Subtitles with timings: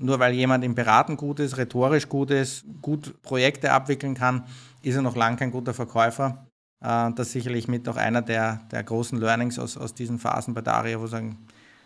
[0.00, 4.44] nur weil jemand im Beraten gut ist, rhetorisch gut ist, gut Projekte abwickeln kann,
[4.82, 6.46] ist er noch lange kein guter Verkäufer.
[6.82, 10.54] Äh, das ist sicherlich mit auch einer der, der großen Learnings aus, aus diesen Phasen
[10.54, 11.38] bei Daria, wo sagen,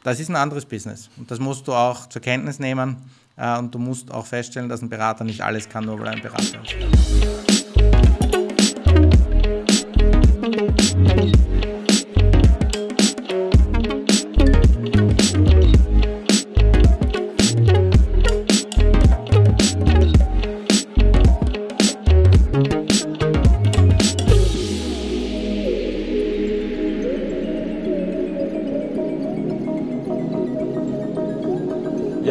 [0.02, 1.10] das ist ein anderes Business.
[1.16, 2.96] Und das musst du auch zur Kenntnis nehmen.
[3.36, 6.12] Äh, und du musst auch feststellen, dass ein Berater nicht alles kann, nur weil er
[6.12, 7.33] ein Berater ist.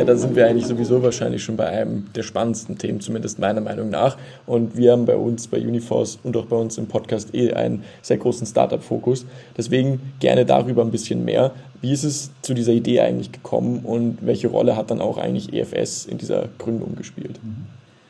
[0.04, 3.90] Da sind wir eigentlich sowieso wahrscheinlich schon bei einem der spannendsten Themen, zumindest meiner Meinung
[3.90, 4.18] nach.
[4.46, 7.84] Und wir haben bei uns, bei Uniforce und auch bei uns im Podcast eh einen
[8.02, 9.26] sehr großen Startup-Fokus.
[9.58, 11.52] Deswegen gerne darüber ein bisschen mehr.
[11.82, 15.54] Wie ist es zu dieser Idee eigentlich gekommen und welche Rolle hat dann auch eigentlich
[15.54, 17.40] EFS in dieser Gründung gespielt?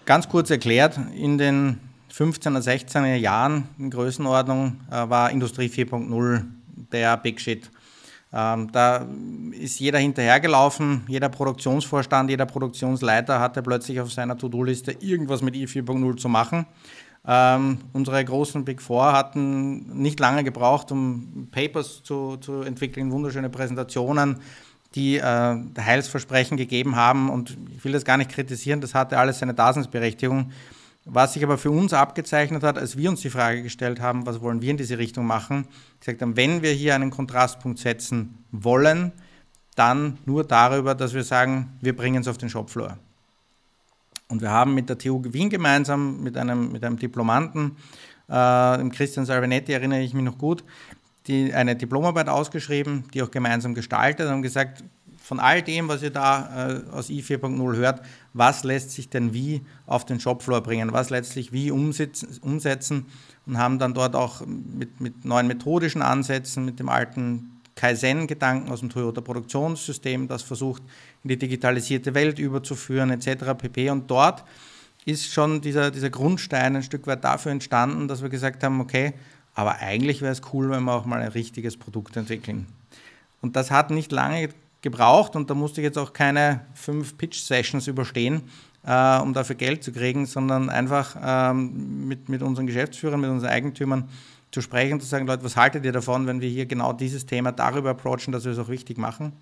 [0.06, 1.80] Ganz kurz erklärt, in den
[2.14, 6.44] 15er, 16er Jahren in Größenordnung äh, war Industrie 4.0
[6.92, 7.72] der Big Shit.
[8.36, 9.06] Ähm, da
[9.52, 16.18] ist jeder hinterhergelaufen, jeder Produktionsvorstand, jeder Produktionsleiter hatte plötzlich auf seiner To-Do-Liste irgendwas mit i4.0
[16.18, 16.66] zu machen.
[17.26, 23.50] Ähm, unsere großen Big Four hatten nicht lange gebraucht, um Papers zu, zu entwickeln, wunderschöne
[23.50, 24.38] Präsentationen,
[24.96, 27.30] die äh, Heilsversprechen gegeben haben.
[27.30, 30.52] Und ich will das gar nicht kritisieren, das hatte alles seine Daseinsberechtigung.
[31.06, 34.42] Was sich aber für uns abgezeichnet hat, als wir uns die Frage gestellt haben, was
[34.42, 35.68] wollen wir in diese Richtung machen,
[36.00, 39.12] gesagt haben, wenn wir hier einen Kontrastpunkt setzen wollen,
[39.76, 42.98] dann nur darüber, dass wir sagen, wir bringen es auf den Shopfloor.
[44.30, 47.76] Und wir haben mit der TU Wien gemeinsam, mit einem, mit einem Diplomanten,
[48.30, 50.64] äh, dem Christian Salvinetti erinnere ich mich noch gut,
[51.28, 54.84] die, eine Diplomarbeit ausgeschrieben, die auch gemeinsam gestaltet und gesagt,
[55.22, 58.02] von all dem, was ihr da äh, aus i4.0 hört,
[58.34, 63.06] was lässt sich denn wie auf den Shopfloor bringen, was letztlich wie umsetzen,
[63.46, 68.80] und haben dann dort auch mit, mit neuen methodischen Ansätzen, mit dem alten Kaizen-Gedanken aus
[68.80, 70.84] dem Toyota-Produktionssystem, das versucht,
[71.24, 73.54] in die digitalisierte Welt überzuführen, etc.
[73.58, 73.90] pp.
[73.90, 74.44] Und dort
[75.06, 79.14] ist schon dieser, dieser Grundstein ein Stück weit dafür entstanden, dass wir gesagt haben, okay,
[79.56, 82.68] aber eigentlich wäre es cool, wenn wir auch mal ein richtiges Produkt entwickeln.
[83.42, 84.50] Und das hat nicht lange
[84.84, 88.44] gebraucht und da musste ich jetzt auch keine fünf Pitch-Sessions überstehen,
[88.86, 93.50] äh, um dafür Geld zu kriegen, sondern einfach ähm, mit, mit unseren Geschäftsführern, mit unseren
[93.50, 94.10] Eigentümern
[94.52, 97.52] zu sprechen zu sagen, Leute, was haltet ihr davon, wenn wir hier genau dieses Thema
[97.52, 99.34] darüber approachen, dass wir es auch richtig machen?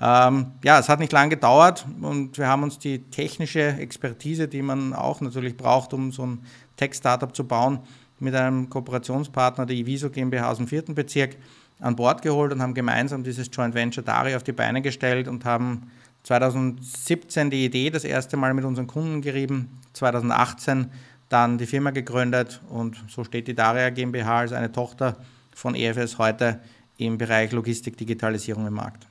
[0.00, 4.62] Ähm, ja, es hat nicht lange gedauert und wir haben uns die technische Expertise, die
[4.62, 6.40] man auch natürlich braucht, um so ein
[6.76, 7.80] Tech-Startup zu bauen,
[8.20, 11.36] mit einem Kooperationspartner, der Iviso GmbH aus dem vierten Bezirk,
[11.80, 15.44] an Bord geholt und haben gemeinsam dieses Joint Venture Dari auf die Beine gestellt und
[15.44, 15.90] haben
[16.24, 20.90] 2017 die Idee das erste Mal mit unseren Kunden gerieben, 2018
[21.28, 25.16] dann die Firma gegründet und so steht die Daria GmbH als eine Tochter
[25.54, 26.60] von EFS heute
[26.96, 29.06] im Bereich Logistik, Digitalisierung im Markt.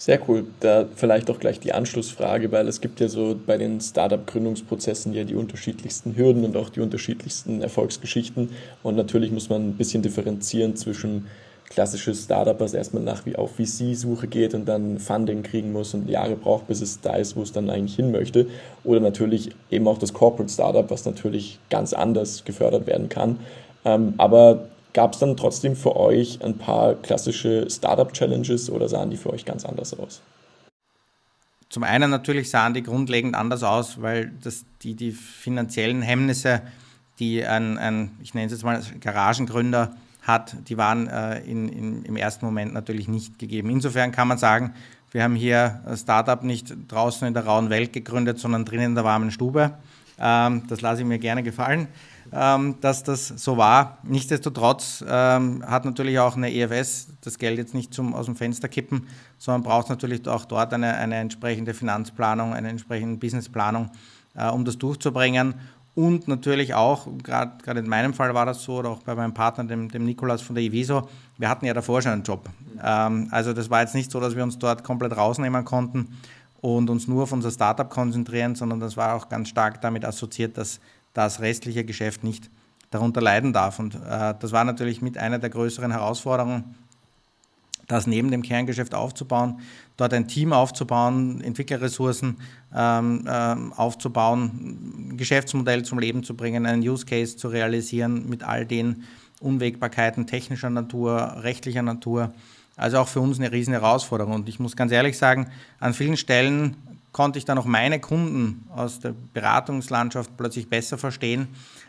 [0.00, 0.46] Sehr cool.
[0.60, 5.24] Da vielleicht auch gleich die Anschlussfrage, weil es gibt ja so bei den Startup-Gründungsprozessen ja
[5.24, 8.48] die unterschiedlichsten Hürden und auch die unterschiedlichsten Erfolgsgeschichten.
[8.82, 11.26] Und natürlich muss man ein bisschen differenzieren zwischen
[11.70, 16.10] klassisches Startup, was erstmal nach wie auf VC-Suche geht und dann Funding kriegen muss und
[16.10, 18.48] Jahre braucht, bis es da ist, wo es dann eigentlich hin möchte.
[18.82, 23.38] Oder natürlich eben auch das Corporate Startup, was natürlich ganz anders gefördert werden kann.
[23.84, 29.16] Ähm, aber gab es dann trotzdem für euch ein paar klassische Startup-Challenges oder sahen die
[29.16, 30.22] für euch ganz anders aus?
[31.68, 36.62] Zum einen natürlich sahen die grundlegend anders aus, weil das, die, die finanziellen Hemmnisse,
[37.20, 42.04] die ein, ein ich nenne es jetzt mal Garagengründer hat, die waren äh, in, in,
[42.04, 43.70] im ersten Moment natürlich nicht gegeben.
[43.70, 44.74] Insofern kann man sagen,
[45.12, 48.94] wir haben hier ein Startup nicht draußen in der rauen Welt gegründet, sondern drinnen in
[48.94, 49.72] der warmen Stube.
[50.20, 51.88] Ähm, das lasse ich mir gerne gefallen,
[52.32, 53.98] ähm, dass das so war.
[54.02, 58.68] Nichtsdestotrotz ähm, hat natürlich auch eine EFS das Geld jetzt nicht zum, aus dem Fenster
[58.68, 63.90] kippen, sondern braucht natürlich auch dort eine, eine entsprechende Finanzplanung, eine entsprechende Businessplanung,
[64.34, 65.54] äh, um das durchzubringen.
[65.94, 69.64] Und natürlich auch, gerade in meinem Fall war das so, oder auch bei meinem Partner,
[69.64, 72.48] dem, dem Nikolas von der Iviso, wir hatten ja davor schon einen Job.
[72.82, 76.18] Ähm, also das war jetzt nicht so, dass wir uns dort komplett rausnehmen konnten
[76.60, 80.56] und uns nur auf unser Startup konzentrieren, sondern das war auch ganz stark damit assoziiert,
[80.56, 80.80] dass
[81.12, 82.50] das restliche Geschäft nicht
[82.90, 83.78] darunter leiden darf.
[83.78, 86.76] Und äh, das war natürlich mit einer der größeren Herausforderungen,
[87.90, 89.60] das neben dem Kerngeschäft aufzubauen,
[89.96, 92.36] dort ein Team aufzubauen, Entwicklerressourcen
[92.74, 98.64] ähm, ähm, aufzubauen, Geschäftsmodell zum Leben zu bringen, einen Use Case zu realisieren mit all
[98.64, 99.04] den
[99.40, 102.32] Unwägbarkeiten technischer Natur, rechtlicher Natur.
[102.76, 104.34] Also auch für uns eine riesen Herausforderung.
[104.34, 105.48] Und ich muss ganz ehrlich sagen,
[105.80, 106.76] an vielen Stellen
[107.12, 111.48] konnte ich dann auch meine Kunden aus der Beratungslandschaft plötzlich besser verstehen,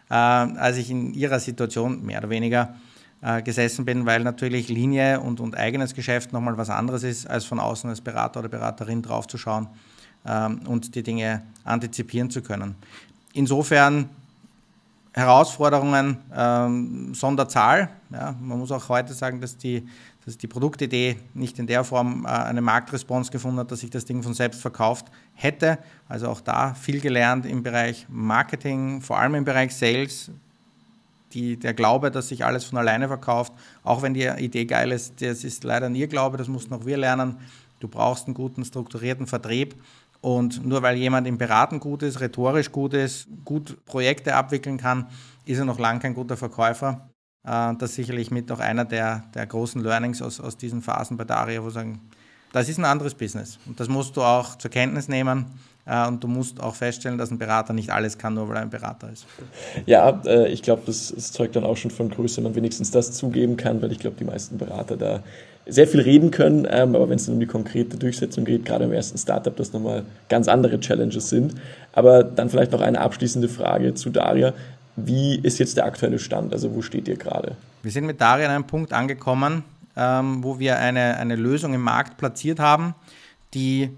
[0.09, 2.75] äh, als ich in ihrer Situation mehr oder weniger
[3.21, 7.45] äh, gesessen bin, weil natürlich Linie und, und eigenes Geschäft nochmal was anderes ist, als
[7.45, 9.67] von außen als Berater oder Beraterin draufzuschauen
[10.25, 12.75] ähm, und die Dinge antizipieren zu können.
[13.33, 14.09] Insofern
[15.13, 17.89] Herausforderungen ähm, Sonderzahl.
[18.11, 19.87] Ja, man muss auch heute sagen, dass die,
[20.25, 24.05] dass die Produktidee nicht in der Form äh, eine Marktresponse gefunden hat, dass sich das
[24.05, 25.79] Ding von selbst verkauft hätte.
[26.07, 30.31] Also auch da viel gelernt im Bereich Marketing, vor allem im Bereich Sales.
[31.33, 35.21] Die, der Glaube, dass sich alles von alleine verkauft, auch wenn die Idee geil ist,
[35.21, 37.37] das ist leider nie Glaube, das mussten auch wir lernen.
[37.79, 39.75] Du brauchst einen guten, strukturierten Vertrieb
[40.21, 45.07] und nur weil jemand im Beraten gut ist, rhetorisch gut ist, gut Projekte abwickeln kann,
[45.45, 47.09] ist er noch lange kein guter Verkäufer.
[47.43, 51.17] Äh, das ist sicherlich mit auch einer der, der großen Learnings aus, aus diesen Phasen
[51.17, 51.99] bei Daria, wo sagen,
[52.53, 53.57] das ist ein anderes Business.
[53.65, 55.45] Und das musst du auch zur Kenntnis nehmen.
[55.85, 58.61] Äh, und du musst auch feststellen, dass ein Berater nicht alles kann, nur weil er
[58.63, 59.25] ein Berater ist.
[59.85, 62.91] Ja, äh, ich glaube, das, das, zeugt dann auch schon von Größe, wenn man wenigstens
[62.91, 65.23] das zugeben kann, weil ich glaube, die meisten Berater da
[65.67, 68.93] sehr viel reden können, ähm, aber wenn es um die konkrete Durchsetzung geht, gerade im
[68.93, 71.55] ersten Startup, das nochmal ganz andere Challenges sind.
[71.93, 74.53] Aber dann vielleicht noch eine abschließende Frage zu Daria.
[74.95, 76.53] Wie ist jetzt der aktuelle Stand?
[76.53, 77.55] Also wo steht ihr gerade?
[77.83, 79.63] Wir sind mit Daria an einem Punkt angekommen,
[79.95, 82.95] ähm, wo wir eine, eine Lösung im Markt platziert haben,
[83.53, 83.89] die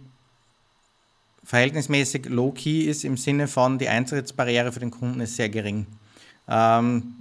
[1.43, 5.85] verhältnismäßig low-key ist im Sinne von, die Eintrittsbarriere für den Kunden ist sehr gering.
[6.47, 7.15] Ähm,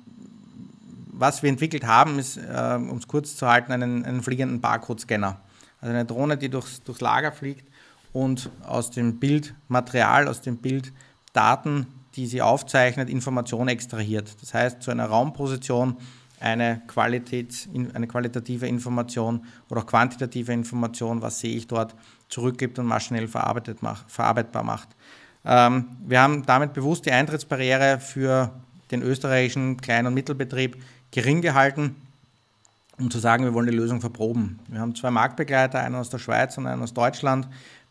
[1.12, 5.40] was wir entwickelt haben, ist, äh, um es kurz zu halten, einen, einen fliegenden Barcode-Scanner.
[5.80, 7.68] Also eine Drohne, die durchs, durchs Lager fliegt
[8.12, 14.36] und aus dem Bildmaterial, aus den Bilddaten, die sie aufzeichnet, Informationen extrahiert.
[14.40, 15.96] Das heißt, zu einer Raumposition
[16.40, 21.94] eine, Qualität, eine qualitative Information oder auch quantitative Information, was sehe ich dort,
[22.32, 23.28] zurückgibt und maschinell
[23.80, 24.88] macht, verarbeitbar macht.
[25.44, 28.50] Ähm, wir haben damit bewusst die Eintrittsbarriere für
[28.90, 30.76] den österreichischen Klein- und Mittelbetrieb
[31.10, 31.96] gering gehalten,
[32.98, 34.58] um zu sagen, wir wollen die Lösung verproben.
[34.68, 37.48] Wir haben zwei Marktbegleiter, einen aus der Schweiz und einen aus Deutschland,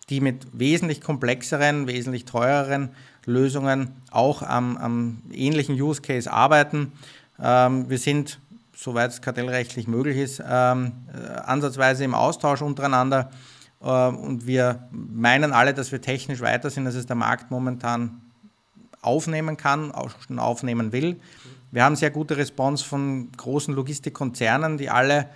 [0.10, 2.90] die mit wesentlich komplexeren, wesentlich teureren
[3.26, 6.94] Lösungen auch am, am ähnlichen Use Case arbeiten.
[7.40, 8.40] Ähm, wir sind,
[8.76, 13.30] soweit es kartellrechtlich möglich ist, ähm, äh, ansatzweise im Austausch untereinander
[13.82, 18.22] und wir meinen alle, dass wir technisch weiter sind, als es der Markt momentan
[19.02, 21.20] aufnehmen kann, auch schon aufnehmen will.
[21.72, 25.30] Wir haben sehr gute Response von großen Logistikkonzernen, die alle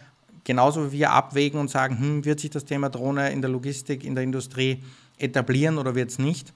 [0.44, 4.04] genauso wie wir abwägen und sagen, hm, wird sich das Thema Drohne in der Logistik,
[4.04, 4.84] in der Industrie
[5.18, 6.54] etablieren oder wird es nicht?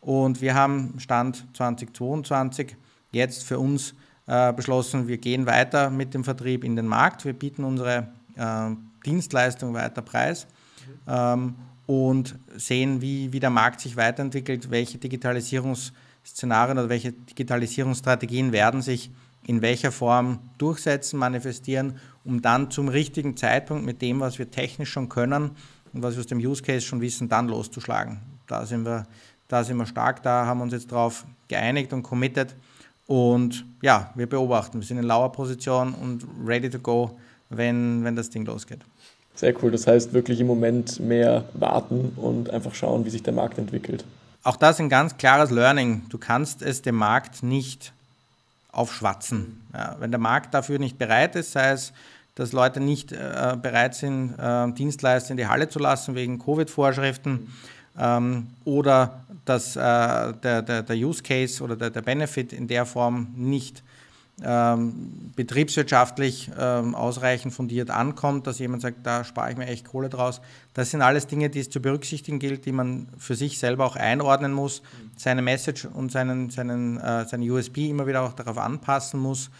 [0.00, 2.76] Und wir haben Stand 2022
[3.10, 3.94] jetzt für uns
[4.26, 7.24] äh, beschlossen, wir gehen weiter mit dem Vertrieb in den Markt.
[7.24, 8.70] Wir bieten unsere äh,
[9.04, 10.46] Dienstleistung weiter preis
[11.06, 11.54] ähm,
[11.86, 19.10] und sehen, wie, wie der Markt sich weiterentwickelt, welche Digitalisierungsszenarien oder welche Digitalisierungsstrategien werden sich
[19.46, 24.90] in welcher Form durchsetzen, manifestieren, um dann zum richtigen Zeitpunkt mit dem, was wir technisch
[24.90, 25.50] schon können
[25.92, 28.20] und was wir aus dem Use Case schon wissen, dann loszuschlagen.
[28.46, 29.06] Da sind wir,
[29.48, 32.54] da sind wir stark, da haben wir uns jetzt darauf geeinigt und committed.
[33.06, 37.18] Und ja, wir beobachten, wir sind in lauer Position und ready to go,
[37.50, 38.80] wenn, wenn das Ding losgeht.
[39.34, 43.32] Sehr cool, das heißt wirklich im Moment mehr warten und einfach schauen, wie sich der
[43.32, 44.04] Markt entwickelt.
[44.44, 46.02] Auch das ein ganz klares Learning.
[46.08, 47.92] Du kannst es dem Markt nicht
[48.72, 49.62] aufschwatzen.
[49.72, 51.92] Ja, wenn der Markt dafür nicht bereit ist, sei es,
[52.34, 57.52] dass Leute nicht äh, bereit sind, äh, Dienstleister in die Halle zu lassen wegen Covid-Vorschriften
[57.98, 62.86] ähm, oder dass äh, der, der, der, Use Case oder der, der Benefit in der
[62.86, 63.82] Form nicht
[64.44, 70.08] ähm, betriebswirtschaftlich ähm, ausreichend fundiert ankommt, dass jemand sagt, da spare ich mir echt Kohle
[70.08, 70.40] draus.
[70.74, 73.96] Das sind alles Dinge, die es zu berücksichtigen gilt, die man für sich selber auch
[73.96, 74.82] einordnen muss,
[75.16, 79.50] seine Message und seinen, seinen, äh, seine USB immer wieder auch darauf anpassen muss,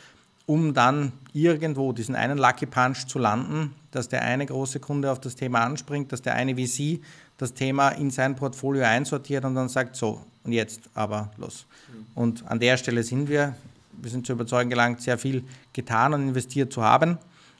[0.47, 5.21] um dann irgendwo diesen einen Lucky Punch zu landen, dass der eine große Kunde auf
[5.21, 7.01] das Thema anspringt, dass der eine VC
[7.39, 11.67] das Thema in sein Portfolio einsortiert und dann sagt, so, und jetzt aber los.
[12.15, 13.55] Und an der Stelle sind wir
[14.01, 17.19] wir sind zur Überzeugung gelangt, sehr viel getan und investiert zu haben.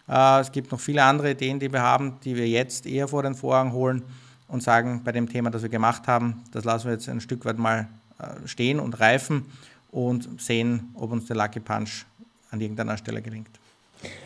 [0.09, 3.23] Äh, es gibt noch viele andere Ideen, die wir haben, die wir jetzt eher vor
[3.23, 4.03] den Vorhang holen
[4.49, 7.45] und sagen, bei dem Thema, das wir gemacht haben, das lassen wir jetzt ein Stück
[7.45, 9.47] weit mal äh, stehen und reifen
[9.91, 12.05] und sehen, ob uns der Lucky Punch
[12.51, 13.62] an irgendeiner Stelle gelingt.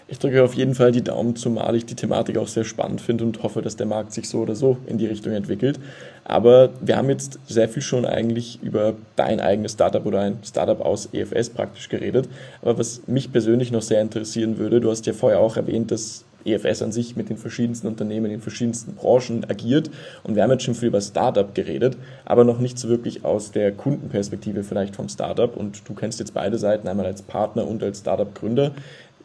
[0.09, 3.25] Ich drücke auf jeden Fall die Daumen, zumal ich die Thematik auch sehr spannend finde
[3.25, 5.81] und hoffe, dass der Markt sich so oder so in die Richtung entwickelt.
[6.25, 10.81] Aber wir haben jetzt sehr viel schon eigentlich über dein eigenes Startup oder ein Startup
[10.81, 12.29] aus EFS praktisch geredet.
[12.63, 16.25] Aber was mich persönlich noch sehr interessieren würde, du hast ja vorher auch erwähnt, dass
[16.47, 19.91] EFS an sich mit den verschiedensten Unternehmen in verschiedensten Branchen agiert.
[20.23, 23.51] Und wir haben jetzt schon viel über Startup geredet, aber noch nicht so wirklich aus
[23.51, 25.55] der Kundenperspektive vielleicht vom Startup.
[25.57, 28.73] Und du kennst jetzt beide Seiten, einmal als Partner und als Startup-Gründer.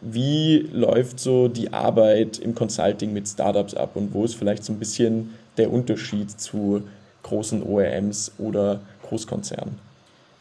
[0.02, 4.74] Wie läuft so die Arbeit im Consulting mit Startups ab und wo ist vielleicht so
[4.74, 6.84] ein bisschen der Unterschied zu
[7.24, 9.76] großen OEMs oder Großkonzernen?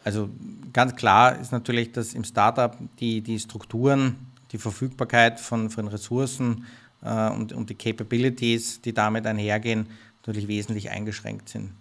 [0.03, 0.29] Also
[0.73, 4.15] ganz klar ist natürlich, dass im Startup die, die Strukturen,
[4.51, 6.65] die Verfügbarkeit von, von Ressourcen
[7.03, 9.87] äh, und, und die Capabilities, die damit einhergehen,
[10.21, 11.71] natürlich wesentlich eingeschränkt sind.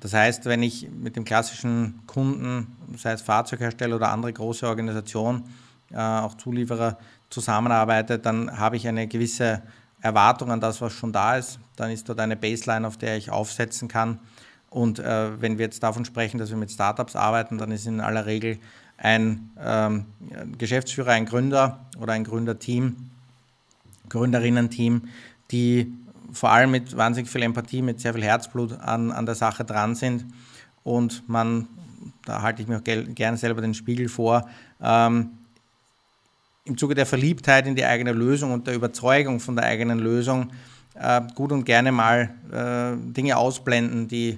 [0.00, 5.44] Das heißt, wenn ich mit dem klassischen Kunden, sei es Fahrzeughersteller oder andere große Organisation,
[5.92, 6.98] auch Zulieferer
[7.30, 9.62] zusammenarbeite, dann habe ich eine gewisse
[10.00, 11.58] Erwartung an das, was schon da ist.
[11.76, 14.20] Dann ist dort eine Baseline, auf der ich aufsetzen kann.
[14.70, 18.00] Und äh, wenn wir jetzt davon sprechen, dass wir mit Startups arbeiten, dann ist in
[18.00, 18.58] aller Regel
[18.98, 20.06] ein ähm,
[20.58, 22.96] Geschäftsführer, ein Gründer oder ein Gründerteam,
[24.08, 25.08] Gründerinnen-Team,
[25.50, 25.92] die
[26.32, 29.94] vor allem mit wahnsinnig viel Empathie, mit sehr viel Herzblut an, an der Sache dran
[29.94, 30.26] sind.
[30.82, 31.68] Und man,
[32.24, 34.48] da halte ich mir auch gerne selber den Spiegel vor,
[34.82, 35.30] ähm,
[36.64, 40.50] im Zuge der Verliebtheit in die eigene Lösung und der Überzeugung von der eigenen Lösung
[40.94, 44.36] äh, gut und gerne mal äh, Dinge ausblenden, die äh,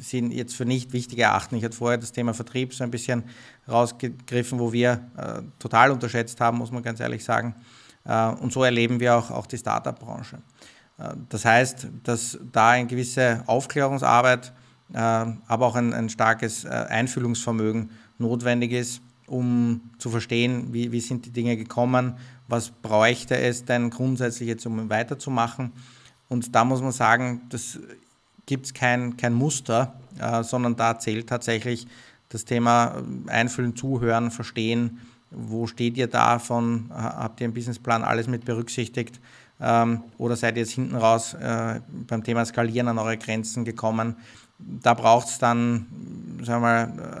[0.00, 1.56] sie jetzt für nicht wichtig erachten.
[1.56, 3.24] Ich hatte vorher das Thema Vertrieb so ein bisschen
[3.66, 7.54] rausgegriffen, wo wir äh, total unterschätzt haben, muss man ganz ehrlich sagen.
[8.04, 10.36] Äh, und so erleben wir auch, auch die Startup-Branche.
[10.98, 14.52] Äh, das heißt, dass da eine gewisse Aufklärungsarbeit,
[14.92, 21.30] aber auch ein, ein starkes Einfühlungsvermögen notwendig ist, um zu verstehen, wie, wie sind die
[21.30, 22.14] Dinge gekommen,
[22.48, 25.72] was bräuchte es denn grundsätzlich jetzt, um weiterzumachen.
[26.28, 27.78] Und da muss man sagen, das
[28.46, 31.86] gibt es kein, kein Muster, äh, sondern da zählt tatsächlich
[32.28, 35.00] das Thema äh, Einfüllen, Zuhören, Verstehen,
[35.30, 39.20] wo steht ihr da von, habt ihr im Businessplan alles mit berücksichtigt
[39.60, 44.16] ähm, oder seid ihr jetzt hinten raus äh, beim Thema Skalieren an eure Grenzen gekommen.
[44.58, 45.86] Da braucht es dann,
[46.42, 47.13] sagen wir mal,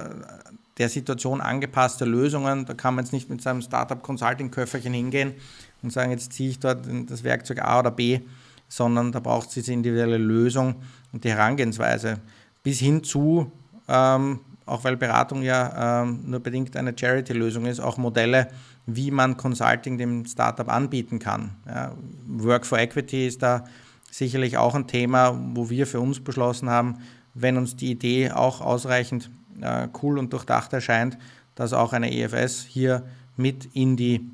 [0.78, 2.66] der Situation angepasste Lösungen.
[2.66, 5.34] Da kann man jetzt nicht mit seinem Startup-Consulting-Köfferchen hingehen
[5.82, 8.20] und sagen, jetzt ziehe ich dort das Werkzeug A oder B,
[8.68, 10.76] sondern da braucht es diese individuelle Lösung
[11.12, 12.18] und die Herangehensweise
[12.62, 13.52] bis hin zu,
[13.88, 18.48] ähm, auch weil Beratung ja ähm, nur bedingt eine Charity-Lösung ist, auch Modelle,
[18.86, 21.50] wie man Consulting dem Startup anbieten kann.
[21.66, 21.92] Ja,
[22.26, 23.64] Work for Equity ist da
[24.10, 26.98] sicherlich auch ein Thema, wo wir für uns beschlossen haben,
[27.34, 29.30] wenn uns die Idee auch ausreichend
[29.60, 31.18] äh, cool und durchdacht erscheint,
[31.54, 33.02] dass auch eine EFS hier
[33.36, 34.28] mit in die,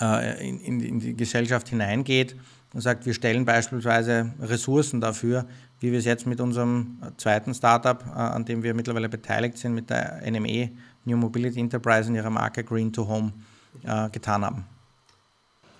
[0.00, 2.36] äh, in, in, die Gesellschaft hineingeht
[2.72, 5.46] und sagt, wir stellen beispielsweise Ressourcen dafür,
[5.80, 9.74] wie wir es jetzt mit unserem zweiten Startup, äh, an dem wir mittlerweile beteiligt sind,
[9.74, 10.70] mit der NME,
[11.04, 13.32] New Mobility Enterprise in ihrer Marke Green to Home,
[13.84, 14.64] äh, getan haben.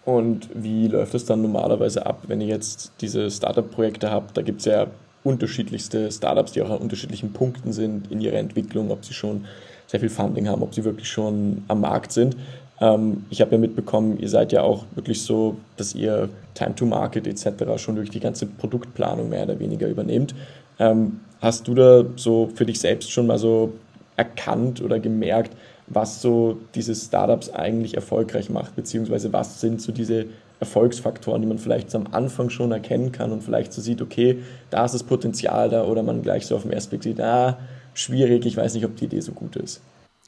[0.05, 4.37] Und wie läuft es dann normalerweise ab, wenn ihr jetzt diese Startup-Projekte habt?
[4.37, 4.87] Da gibt es ja
[5.25, 9.45] unterschiedlichste Startups, die auch an unterschiedlichen Punkten sind in ihrer Entwicklung, ob sie schon
[9.87, 12.37] sehr viel Funding haben, ob sie wirklich schon am Markt sind.
[12.81, 16.87] Ähm, ich habe ja mitbekommen, ihr seid ja auch wirklich so, dass ihr Time to
[16.87, 17.77] Market etc.
[17.77, 20.35] schon durch die ganze Produktplanung mehr oder weniger übernehmt.
[20.79, 23.73] Ähm, hast du da so für dich selbst schon mal so
[24.17, 25.53] erkannt oder gemerkt,
[25.87, 30.27] was so diese Startups eigentlich erfolgreich macht, beziehungsweise was sind so diese
[30.61, 34.85] Erfolgsfaktoren, die man vielleicht am Anfang schon erkennen kann und vielleicht so sieht, okay, da
[34.85, 37.59] ist das Potenzial da oder man gleich so auf den ersten Blick sieht, ah,
[37.95, 39.81] schwierig, ich weiß nicht, ob die Idee so gut ist.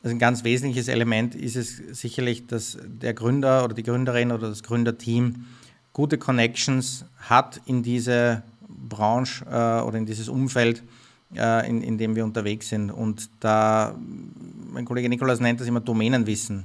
[0.03, 4.49] Also ein ganz wesentliches Element ist es sicherlich, dass der Gründer oder die Gründerin oder
[4.49, 5.45] das Gründerteam
[5.93, 8.43] gute Connections hat in diese
[8.89, 10.83] Branche äh, oder in dieses Umfeld,
[11.37, 12.91] äh, in, in dem wir unterwegs sind.
[12.91, 13.95] Und da,
[14.73, 16.65] mein Kollege Nikolas nennt das immer Domänenwissen.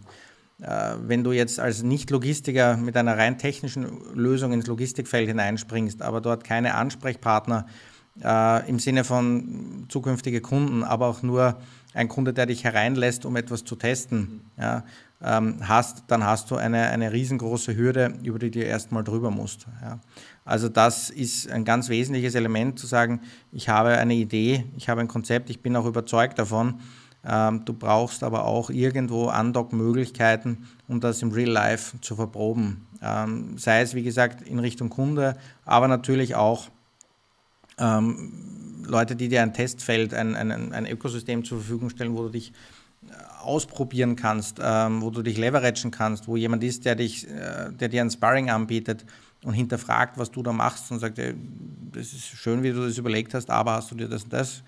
[0.61, 3.85] Äh, wenn du jetzt als Nicht-Logistiker mit einer rein technischen
[4.15, 7.67] Lösung ins Logistikfeld hineinspringst, aber dort keine Ansprechpartner
[8.23, 11.57] äh, im Sinne von zukünftige Kunden, aber auch nur
[11.93, 14.83] ein Kunde, der dich hereinlässt, um etwas zu testen, ja,
[15.21, 19.67] ähm, hast, dann hast du eine, eine riesengroße Hürde, über die du erstmal drüber musst.
[19.81, 19.99] Ja.
[20.45, 23.21] Also das ist ein ganz wesentliches Element, zu sagen,
[23.51, 26.79] ich habe eine Idee, ich habe ein Konzept, ich bin auch überzeugt davon,
[27.27, 32.87] du brauchst aber auch irgendwo Undock-Möglichkeiten, um das im Real Life zu verproben.
[33.01, 36.69] Ähm, sei es, wie gesagt, in Richtung Kunde, aber natürlich auch
[37.77, 42.29] ähm, Leute, die dir ein Testfeld, ein, ein, ein Ökosystem zur Verfügung stellen, wo du
[42.29, 42.53] dich
[43.07, 47.71] äh, ausprobieren kannst, ähm, wo du dich leveragen kannst, wo jemand ist, der, dich, äh,
[47.71, 49.05] der dir ein Sparring anbietet
[49.43, 51.35] und hinterfragt, was du da machst und sagt, ey,
[51.91, 54.63] das ist schön, wie du das überlegt hast, aber hast du dir das und das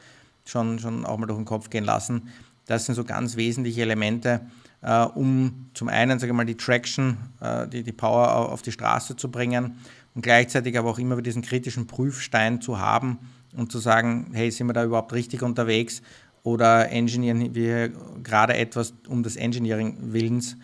[0.46, 2.30] schon, schon auch mal durch den Kopf gehen lassen.
[2.69, 4.41] Das sind so ganz wesentliche Elemente,
[4.83, 8.71] äh, um zum einen, sage ich mal, die Traction, äh, die, die Power auf die
[8.71, 9.77] Straße zu bringen
[10.13, 13.17] und gleichzeitig aber auch immer wieder diesen kritischen Prüfstein zu haben
[13.57, 16.03] und zu sagen, hey, sind wir da überhaupt richtig unterwegs
[16.43, 17.89] oder engineeren wir
[18.23, 20.55] gerade etwas um des Engineering Willens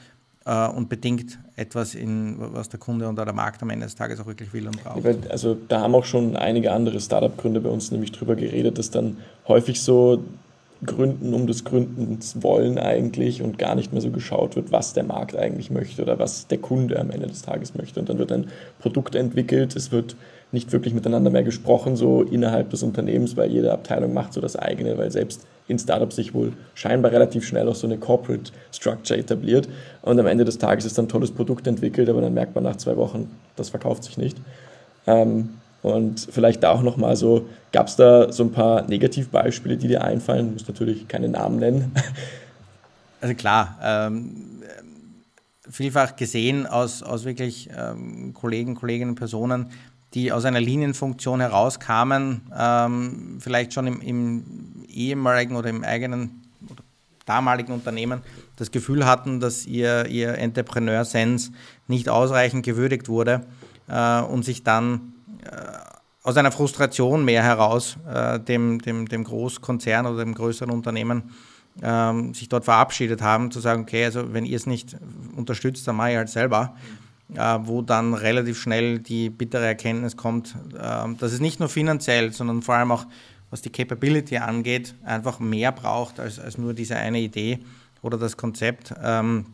[0.45, 4.19] äh, und bedingt etwas, in, was der Kunde oder der Markt am Ende des Tages
[4.19, 5.31] auch wirklich will und braucht.
[5.31, 9.17] Also da haben auch schon einige andere Startup-Gründer bei uns nämlich drüber geredet, dass dann
[9.47, 10.23] häufig so
[10.83, 15.03] Gründen um des Gründens wollen eigentlich und gar nicht mehr so geschaut wird, was der
[15.03, 17.99] Markt eigentlich möchte oder was der Kunde am Ende des Tages möchte.
[17.99, 18.47] Und dann wird ein
[18.79, 20.15] Produkt entwickelt, es wird
[20.51, 24.55] nicht wirklich miteinander mehr gesprochen, so innerhalb des Unternehmens, weil jede Abteilung macht so das
[24.55, 29.19] eigene, weil selbst in Startups sich wohl scheinbar relativ schnell auch so eine Corporate Structure
[29.19, 29.67] etabliert.
[30.01, 32.63] Und am Ende des Tages ist dann ein tolles Produkt entwickelt, aber dann merkt man
[32.63, 34.37] nach zwei Wochen, das verkauft sich nicht.
[35.07, 35.49] Ähm,
[35.85, 40.03] und vielleicht da auch nochmal so, gab es da so ein paar Negativbeispiele, die dir
[40.03, 40.47] einfallen?
[40.47, 41.91] Du musst natürlich keine Namen nennen.
[43.21, 44.61] Also klar, ähm,
[45.67, 49.71] vielfach gesehen aus, aus wirklich ähm, Kollegen, Kolleginnen, Personen,
[50.13, 56.83] die aus einer Linienfunktion herauskamen, ähm, vielleicht schon im, im, ehemaligen oder im eigenen oder
[57.25, 58.21] damaligen Unternehmen
[58.57, 61.51] das Gefühl hatten, dass ihr, ihr Entrepreneur-Sense
[61.87, 63.41] nicht ausreichend gewürdigt wurde
[63.87, 65.14] äh, und sich dann
[66.23, 71.31] aus einer Frustration mehr heraus äh, dem, dem, dem Großkonzern oder dem größeren Unternehmen
[71.83, 74.97] ähm, sich dort verabschiedet haben, zu sagen, okay, also wenn ihr es nicht
[75.35, 76.75] unterstützt, dann mache ich halt selber.
[77.33, 82.31] Äh, wo dann relativ schnell die bittere Erkenntnis kommt, äh, dass es nicht nur finanziell,
[82.31, 83.07] sondern vor allem auch
[83.49, 87.59] was die Capability angeht, einfach mehr braucht als, als nur diese eine Idee
[88.01, 89.45] oder das Konzept, ähm,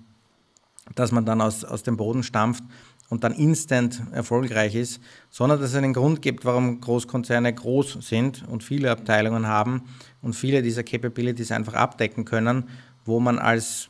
[0.96, 2.64] dass man dann aus, aus dem Boden stampft
[3.12, 8.48] und dann instant erfolgreich ist, sondern dass es einen Grund gibt, warum Großkonzerne groß sind
[8.48, 9.84] und viele Abteilungen haben
[10.22, 12.70] und viele dieser Capabilities einfach abdecken können,
[13.04, 13.90] wo man als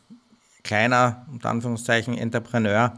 [0.63, 2.93] kleiner, unter Anführungszeichen, Entrepreneur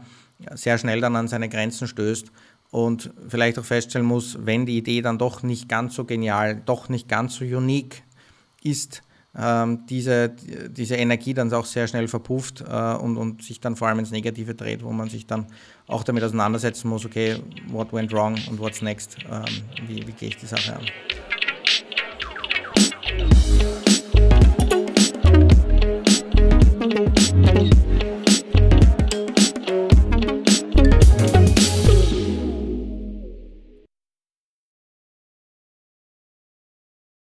[0.54, 2.32] sehr schnell dann an seine Grenzen stößt
[2.70, 6.88] und vielleicht auch feststellen muss, wenn die Idee dann doch nicht ganz so genial, doch
[6.88, 8.02] nicht ganz so unique
[8.62, 9.02] ist,
[9.36, 10.28] diese,
[10.70, 14.12] diese Energie dann auch sehr schnell verpufft äh, und, und sich dann vor allem ins
[14.12, 15.46] Negative dreht, wo man sich dann
[15.88, 17.36] auch damit auseinandersetzen muss, okay,
[17.68, 19.44] what went wrong und what's next, ähm,
[19.88, 20.82] wie, wie gehe ich die Sache an.